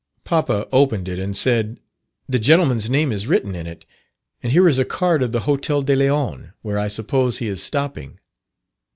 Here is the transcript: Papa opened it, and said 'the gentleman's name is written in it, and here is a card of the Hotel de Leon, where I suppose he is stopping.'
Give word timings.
Papa 0.23 0.65
opened 0.71 1.07
it, 1.07 1.19
and 1.19 1.37
said 1.37 1.79
'the 2.27 2.39
gentleman's 2.39 2.89
name 2.89 3.11
is 3.11 3.27
written 3.27 3.53
in 3.53 3.67
it, 3.67 3.85
and 4.41 4.51
here 4.51 4.67
is 4.67 4.79
a 4.79 4.83
card 4.83 5.21
of 5.21 5.31
the 5.31 5.41
Hotel 5.41 5.83
de 5.83 5.95
Leon, 5.95 6.53
where 6.63 6.79
I 6.79 6.87
suppose 6.87 7.37
he 7.37 7.45
is 7.47 7.61
stopping.' 7.61 8.17